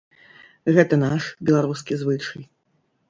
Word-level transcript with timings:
Гэта 0.77 0.99
наш, 1.03 1.27
беларускі 1.49 2.01
звычай. 2.03 2.41